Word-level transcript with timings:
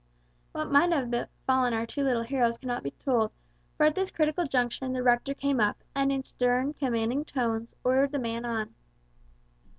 What 0.53 0.71
might 0.71 0.91
have 0.93 1.11
befallen 1.11 1.75
our 1.75 1.85
two 1.85 2.03
little 2.03 2.23
heroes 2.23 2.57
cannot 2.57 2.81
be 2.81 2.89
told, 2.89 3.31
for 3.77 3.85
at 3.85 3.93
this 3.93 4.09
critical 4.09 4.47
juncture 4.47 4.89
the 4.91 5.03
rector 5.03 5.35
came 5.35 5.59
up, 5.59 5.83
and 5.93 6.11
in 6.11 6.23
stern, 6.23 6.73
commanding 6.73 7.23
tones 7.23 7.75
ordered 7.83 8.11
the 8.11 8.17
man 8.17 8.43
on. 8.43 8.73